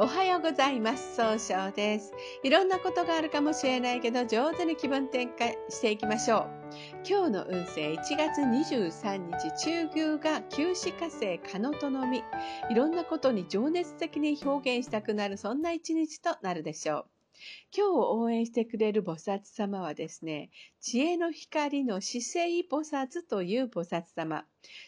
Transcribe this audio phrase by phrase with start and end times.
[0.00, 1.16] おはようございます。
[1.16, 2.12] 総称です。
[2.44, 6.50] いろんなことがあるかもしれないけど、上手に気分転換していきましょう。
[7.04, 12.22] 今日の運勢1月23日、中宮が旧死火星、カノトのみ。
[12.70, 17.17] いろんなことに情熱的に表現したくなる、そんな一日となるでしょう。
[17.76, 20.50] 今日応援してくれる菩薩様はですね、
[20.80, 24.46] 知恵の光の姿勢菩薩という菩薩様。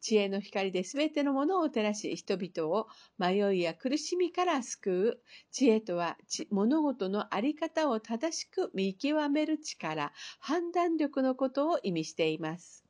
[0.00, 2.88] 知恵の光で全てのものを照らし、人々を
[3.18, 5.22] 迷いや苦しみから救う。
[5.50, 6.18] 知恵とは、
[6.50, 12.81] 物事のあり方を正しく見極める力、判断力のことを意味しています。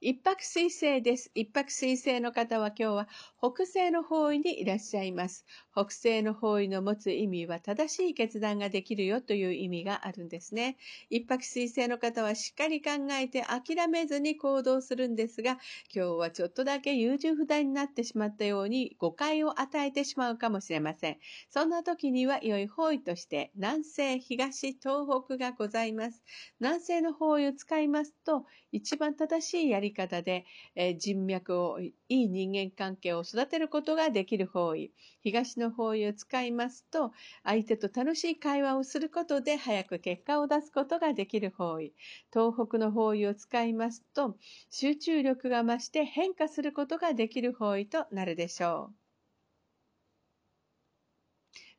[0.00, 1.32] 一泊水星です。
[1.34, 3.08] 一泊水星の方は今日は
[3.42, 5.44] 北西の方位にいらっしゃいます。
[5.72, 10.76] 北西の方位の持つ意味は正しい決断ができるよという意味があるんですね。
[11.10, 15.58] 一泊水星の方はしっかり考えて諦めずに行動するんですが、
[15.92, 21.18] 今日はちょっとだけ優柔不断になってしまったように誤解を与えてしまうかもしれません。
[21.50, 26.22] そんな時には良い方位として南西、東、東北がございます。
[26.60, 30.44] 南西の方位を使いますと一番正しいやりり方で、
[30.74, 34.92] え、人脈を、いい人間関係を育てることができる方位。
[35.22, 41.94] 東の方位を使いますと、相手と楽しい会話をすることで早く結果を出すことができる方位。
[42.32, 44.36] 東北の方位を使いますと、
[44.70, 49.07] 集中力が増して変化することができる方位となるでしょう。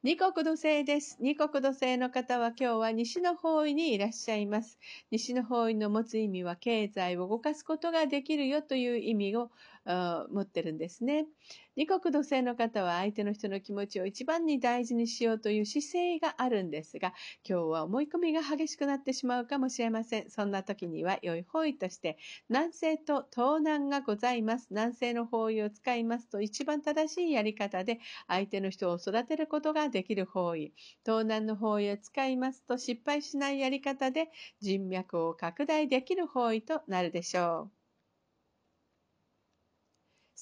[0.04, 1.16] 二国土星です。
[1.22, 4.78] 二国土星の方は今日は西の方位にいらっしゃいます。
[5.10, 9.52] 西の方位の持つ意味は経済を動かすことができるよという意味を
[9.86, 11.28] 持ってるんですね。
[11.76, 17.14] 二国土星の方は相手の人の気持ちを一番に大事にしようという姿勢があるんですが、
[17.48, 20.30] 今日は思い込みが激しくなってしまうかもしれません。
[20.30, 22.18] そんな時には良い方位として、
[22.50, 24.68] 南西と東南がございます。
[24.72, 30.74] 南西の方位を使いますと一番正しいやり方で相手の人を育てることができる方位。
[31.06, 37.79] 東南の方位を使いますと失敗しないやり方で人脈を拡大できる方位となるでしょう。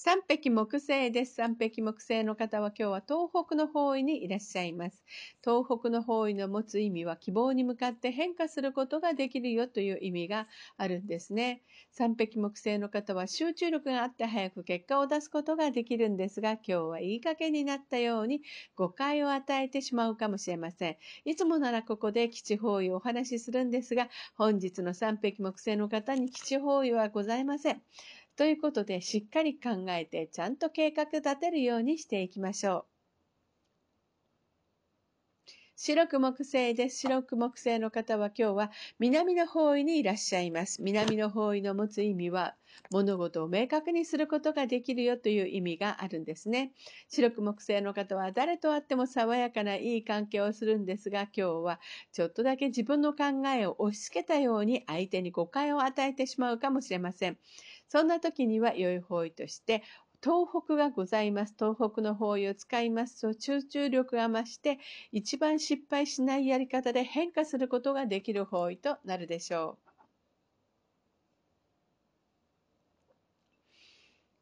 [0.00, 1.34] 三匹木星です。
[1.34, 5.02] 三匹木星の方は今日は東北の方位にいらっしゃいます。
[5.42, 11.64] 東北の方位の持つ意味は希望に向かって変化することができるよという意味があるんですね。
[11.90, 18.42] 三匹木星の方は集中力があって早く結果を出すことができるんですが、今日はいい加減になったように
[18.76, 20.96] 誤解を与えてしまうかもしれません。
[21.24, 27.82] いつもならここで基地方位をお話しするんですが、本日の三匹木星の方に基地方位はございません。
[28.38, 32.98] ということで、しっかり考えて、ちゃんと計画立てるようにしていきましょう。
[35.74, 36.98] 白く木星です。
[36.98, 40.82] 白く木星の方は今日は南の方位にいらっしゃいます。
[40.82, 42.56] 南の方位の持つ意味は
[42.90, 46.72] 物事を明確にすることができるよという意味があるんですね。
[47.08, 51.80] 白く木星の方は誰と会っても爽やかないい関係をするんですが今日は
[52.12, 53.24] ちょっとだけ自分の考
[53.56, 57.38] えを押し付けたように相手に誤解を与えてしまうかもしれません。
[57.88, 59.82] そんな時には良い方位として、
[60.22, 61.54] 東北がございます。
[61.58, 64.78] 東北の方位を使いますと、集中力が増して、
[65.12, 69.87] 一番失敗しないやり方で変化することができる方位となるでしょう。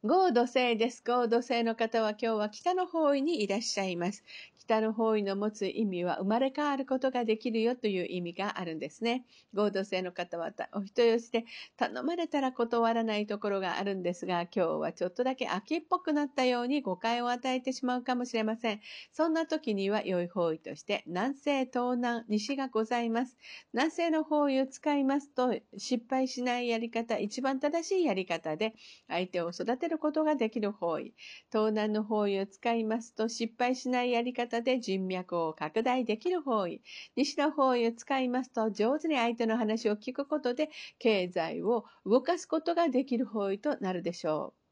[0.07, 1.03] 合土星です。
[1.05, 4.23] 合土星の方は今日は北の方位にいらっしゃいます。
[4.67, 9.25] 北の方位の持つ意味は生まれ変わることができるよという意味があるんですね。
[9.53, 11.45] 合土星の方はお人よしで
[11.77, 18.81] 頼まれたら断らないところがあるんですが、今日はちょっとだけ秋っぽくなったように誤解を与えてしまうかもしれません。
[19.13, 23.37] そんな時には良い方位として南西、東南、西がございます。
[23.73, 28.73] 南西の方位を使いますと失敗しないやり方、一番正しいやり方で
[29.07, 31.13] 相手を育てるることができる方位。
[31.51, 36.81] 東南の方位を使いますと失敗しないやり方で人脈を拡大できる方位。
[37.15, 40.69] 西の方位を使いますと上手に相手の話を聞くことで
[40.99, 44.66] 経済を動かすことができる方位となるでしょう。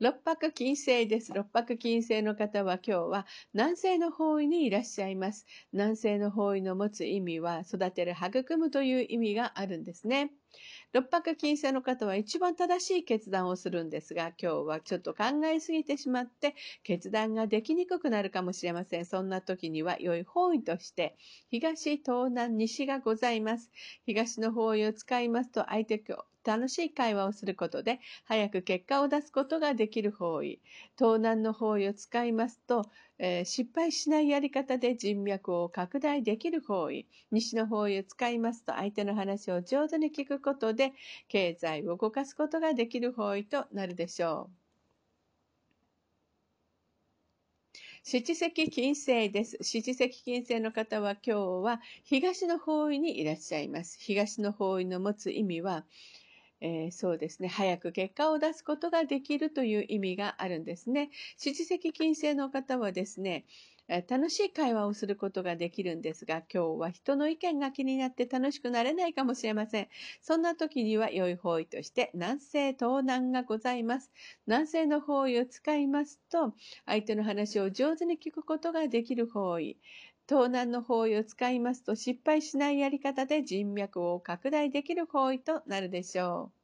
[0.00, 1.32] 六白金星です。
[1.34, 5.44] 六白金星の方は今日は南西の方位にいらっしゃいます。
[5.72, 10.30] 南西の方位の持つ意味は育てる、育むという意味があるんですね。
[10.92, 16.54] 六白金星の方は一番正しい決断をするんですが、今日はちょっと考えすぎてしまって
[16.84, 19.04] 決断ができにくくなるかもしれません。
[19.04, 21.16] そんな時には良い方位として、
[21.50, 23.72] 東、東南、西がございます。
[24.06, 25.98] 東の方位を使いますと相手
[26.48, 30.62] 楽しい会話をすることで、早く結果を出すことができる方位。
[30.98, 32.86] 東南の方位を使いますと、
[33.18, 37.06] えー、失敗しないやり方で人脈を拡大できる方位。
[37.30, 40.94] 西の方位を使いますと、相手の話を上手に聞くことで、
[41.28, 44.68] 経済を動かすことができる方位となるでしょう。
[48.10, 49.58] 七石金星です。
[49.60, 53.98] 七石金星の方は今日は東の方位にいらっしゃいます。
[54.00, 55.84] 東の方位の持つ意味は、
[56.60, 57.48] えー、そうですね。
[57.48, 61.10] 早く結果を出すことができるという意味があるんですね。
[61.36, 63.44] 七石金星の方はですね、
[64.06, 69.88] 楽しい会話をすることができるんですが、今日は人の意見が気になって楽しくなれないかもしれません。
[70.20, 74.12] そんな時には良い方位として南西東南がございます。
[74.46, 76.54] 南西の方位を使いますと、
[76.84, 79.78] 相手の話を上手に聞くことができる方位。
[80.28, 86.57] 盗難の方位を使いますと失敗しないやり方で人脈を拡大できる方位となるでしょう。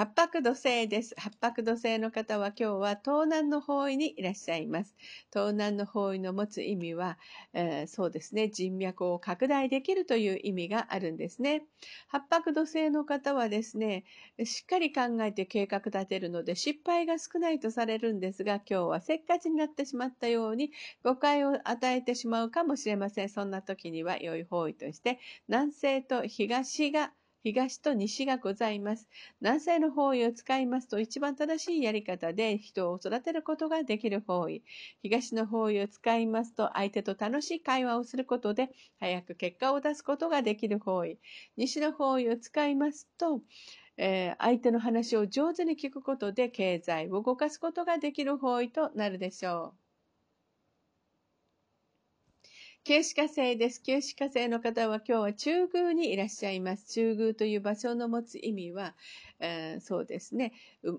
[0.00, 1.14] 八白土星です。
[1.18, 4.96] 八白土星の方は今日は東南の方位にいらっしゃいます。
[5.30, 7.18] 東南の方位の持つ意味は、
[7.52, 11.64] えー、そうですね、人脈を拡大できるという意味があるんですね。
[12.08, 14.04] 八白土星の方はですね、
[14.42, 20.72] しっかり考えて計画立てるので失敗が少ないとされるんですが、今日はせっかちになってしまったように
[21.04, 23.28] 誤解を与えてしまうかもしれません。
[23.28, 27.12] そんな時には良い方位として、南西と東が
[27.42, 29.08] 東と西がございます。
[29.40, 34.62] 南西の方位を使いますと一番正しいやり方で人を育てることができる方位。
[35.02, 41.18] 東の方位を使いますと相手と楽しい会話をすることで早く結果を出すことができる方位。
[41.56, 43.40] 西の方位を使いますと、
[43.96, 49.79] えー、相手の話を上手に聞くことで経済を動かすことができる方位となるでしょう。
[52.82, 53.82] 旧歯科生です。
[53.82, 56.86] 旧歯科生の方は今日は中宮にいらっしゃいます。
[56.94, 58.94] 中宮という場所の持つ意味は、
[59.38, 60.54] えー、そうですね、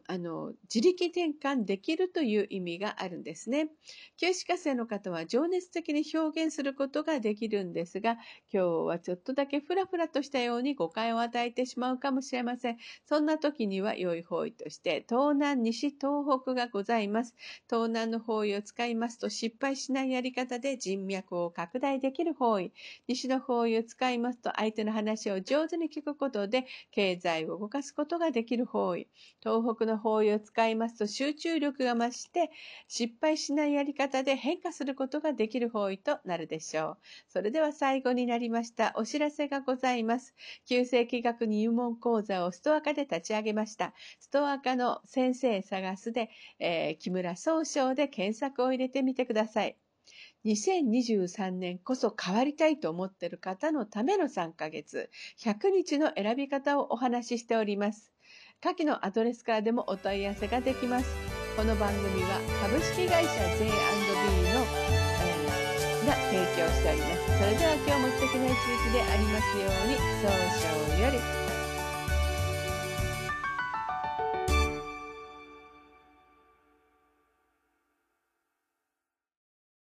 [0.08, 3.70] あの、自力転換できるという意味があるんですね。
[4.18, 8.14] 旧歯科生の方は情熱的に表現することができるんですが、
[8.54, 12.78] 今日はちょっとだけふらふらとしたように誤解を与えてしまうかもしれません。
[13.08, 17.36] そんな時には良い方位として、東南、西、東北がございます。
[17.68, 22.72] 東南の方位を使いますと失敗しないやり方で人脈を拡大できる方位。
[23.08, 29.08] 西の方位を使いますと相手の話を上手に聞くことで経済を動かすことができる方位。
[29.42, 32.52] 東北の方位を使いますと集中力が増して
[32.88, 36.98] 失敗しないやり方で変化することができる方位となるでしょう。
[37.28, 40.34] それでは最後になりましたお知らせがございます。
[40.66, 43.94] 旧世紀学入門講座をストア化で立ち上げました。
[44.20, 46.30] ストア化の先生探すで、
[46.60, 49.76] えー、木村総称で検索を入れてみてください。
[50.46, 55.10] 2023年こそ変わりたいと思っている方のための3ヶ月、
[55.40, 58.12] 100日の選び方をお話ししております。
[58.60, 61.06] 下記のアドレスからでもお問い合わせができます。
[61.56, 67.38] この番組は株式会社 J&B の、えー、が提供しております。
[67.38, 71.51] それでは今日も素敵な一日でありますように、早々より。